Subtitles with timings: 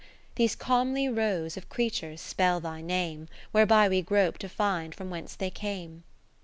[0.33, 5.35] These comely rows of creatures spell Thy Name, Whereby we grope to find from whence
[5.35, 6.03] they came.